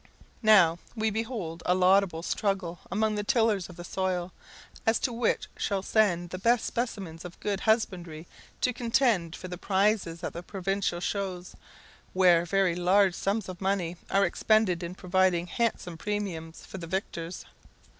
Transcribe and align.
Now, 0.41 0.79
we 0.95 1.11
behold 1.11 1.61
a 1.67 1.75
laudable 1.75 2.23
struggle 2.23 2.79
among 2.89 3.13
the 3.13 3.23
tillers 3.23 3.69
of 3.69 3.75
the 3.75 3.83
soil, 3.83 4.33
as 4.83 4.97
to 5.01 5.13
which 5.13 5.47
shall 5.57 5.83
send 5.83 6.31
the 6.31 6.39
best 6.39 6.65
specimens 6.65 7.23
of 7.23 7.39
good 7.39 7.59
husbandry 7.59 8.25
to 8.61 8.73
contend 8.73 9.35
for 9.35 9.47
the 9.47 9.59
prizes 9.59 10.23
at 10.23 10.33
the 10.33 10.41
provincial 10.41 11.01
shows, 11.01 11.53
where 12.13 12.45
very 12.45 12.73
large 12.73 13.13
sums 13.13 13.47
of 13.47 13.61
money 13.61 13.95
are 14.09 14.25
expended 14.25 14.81
in 14.81 14.95
providing 14.95 15.45
handsome 15.45 15.99
premiums 15.99 16.65
for 16.65 16.79
the 16.79 16.87
victors. 16.87 17.45